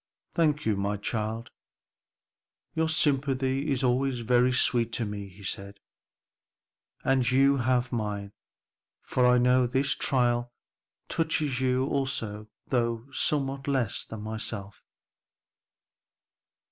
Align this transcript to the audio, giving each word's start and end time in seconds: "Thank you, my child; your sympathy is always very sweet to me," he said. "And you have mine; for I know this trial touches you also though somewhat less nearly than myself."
"Thank 0.33 0.65
you, 0.65 0.75
my 0.75 0.97
child; 0.97 1.51
your 2.73 2.89
sympathy 2.89 3.69
is 3.69 3.83
always 3.83 4.21
very 4.21 4.51
sweet 4.51 4.91
to 4.93 5.05
me," 5.05 5.27
he 5.27 5.43
said. 5.43 5.79
"And 7.03 7.29
you 7.29 7.57
have 7.57 7.91
mine; 7.91 8.31
for 9.03 9.27
I 9.27 9.37
know 9.37 9.67
this 9.67 9.93
trial 9.93 10.51
touches 11.07 11.61
you 11.61 11.85
also 11.85 12.47
though 12.65 13.05
somewhat 13.11 13.67
less 13.67 14.07
nearly 14.09 14.21
than 14.23 14.23
myself." 14.23 14.81